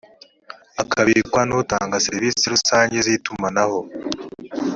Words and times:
akabikwa 0.81 1.41
n’utanga 1.47 2.03
serivisi 2.05 2.45
rusange 2.53 2.97
z 3.05 3.07
itumanaho 3.15 3.79